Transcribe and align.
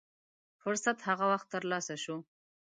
فرصت 0.61 0.97
هغه 1.07 1.25
وخت 1.31 1.47
تر 1.53 1.63
لاسه 1.71 1.95
شو. 2.03 2.15